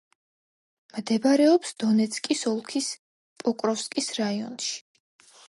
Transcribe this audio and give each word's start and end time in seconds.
მდებარეობს 0.95 1.73
დონეცკის 1.83 2.41
ოლქის 2.53 2.89
პოკროვსკის 3.45 4.11
რაიონში. 4.23 4.75